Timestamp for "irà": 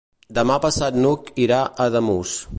1.45-1.61